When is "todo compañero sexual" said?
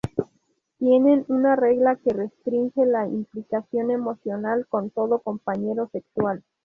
4.89-6.43